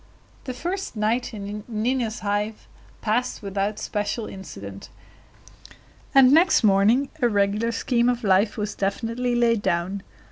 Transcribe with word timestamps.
The 0.45 0.53
first 0.55 0.95
night 0.95 1.31
in 1.31 1.63
Nina's 1.67 2.21
Hive 2.21 2.67
passed 3.01 3.43
without 3.43 3.77
special 3.77 4.25
incident; 4.25 4.89
and 6.15 6.31
next 6.31 6.63
morning 6.63 7.09
a 7.21 7.29
regular 7.29 7.71
scheme 7.71 8.09
of 8.09 8.23
life 8.23 8.57
was 8.57 8.73
definitely 8.73 9.35
laid 9.35 9.61
down. 9.61 10.01